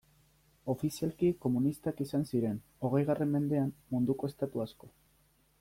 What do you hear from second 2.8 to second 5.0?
hogeigarren mendean, munduko estatu asko.